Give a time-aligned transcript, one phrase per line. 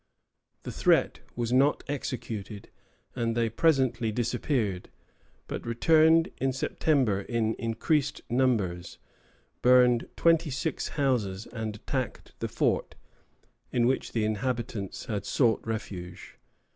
[0.63, 2.71] The threat was not executed,
[3.15, 4.89] and they presently disappeared,
[5.47, 8.97] but returned in September in increased numbers,
[9.61, 12.95] burned twenty six houses and attacked the fort,
[13.71, 16.39] in which the inhabitants had sought refuge.